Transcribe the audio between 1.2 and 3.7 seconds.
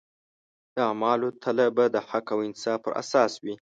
تله به د حق او انصاف پر اساس وي.